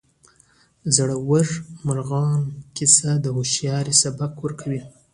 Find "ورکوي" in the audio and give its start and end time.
4.43-4.81